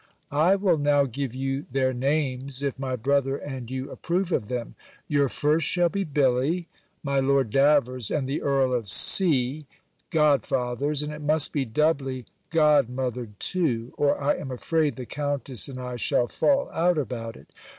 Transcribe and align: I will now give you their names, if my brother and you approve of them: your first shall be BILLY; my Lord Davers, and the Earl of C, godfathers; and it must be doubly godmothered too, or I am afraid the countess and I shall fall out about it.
I 0.31 0.55
will 0.55 0.79
now 0.79 1.05
give 1.05 1.35
you 1.35 1.67
their 1.71 1.93
names, 1.93 2.63
if 2.63 2.79
my 2.79 2.95
brother 2.95 3.37
and 3.37 3.69
you 3.69 3.91
approve 3.91 4.31
of 4.31 4.47
them: 4.47 4.73
your 5.07 5.29
first 5.29 5.67
shall 5.67 5.89
be 5.89 6.03
BILLY; 6.03 6.67
my 7.03 7.19
Lord 7.19 7.51
Davers, 7.51 8.09
and 8.09 8.27
the 8.27 8.41
Earl 8.41 8.73
of 8.73 8.89
C, 8.89 9.67
godfathers; 10.09 11.03
and 11.03 11.13
it 11.13 11.21
must 11.21 11.53
be 11.53 11.65
doubly 11.65 12.25
godmothered 12.49 13.37
too, 13.39 13.93
or 13.95 14.19
I 14.19 14.37
am 14.37 14.49
afraid 14.49 14.95
the 14.95 15.05
countess 15.05 15.67
and 15.69 15.77
I 15.79 15.97
shall 15.97 16.25
fall 16.25 16.71
out 16.71 16.97
about 16.97 17.35
it. 17.37 17.49